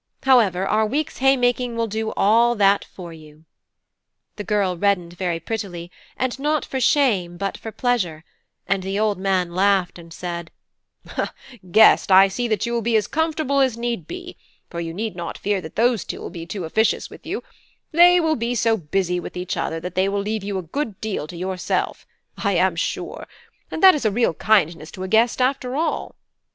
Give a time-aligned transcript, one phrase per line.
[0.23, 3.45] However, our week's haymaking will do all that for you."
[4.35, 8.23] The girl reddened very prettily, and not for shame but for pleasure;
[8.65, 10.49] and the old man laughed, and said:
[11.69, 14.37] "Guest, I see that you will be as comfortable as need be;
[14.71, 17.43] for you need not fear that those two will be too officious with you:
[17.91, 20.99] they will be so busy with each other, that they will leave you a good
[20.99, 22.07] deal to yourself,
[22.39, 23.27] I am sure,
[23.69, 26.15] and that is a real kindness to a guest, after all.